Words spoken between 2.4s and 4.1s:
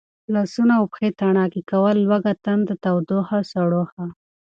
تنده، تودوخه، سړوښه،